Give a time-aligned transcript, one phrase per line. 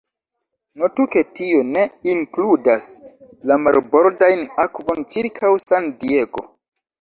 [0.83, 2.87] Notu ke tio ne inkludas
[3.51, 6.45] la marbordajn akvon ĉirkaŭ San Diego.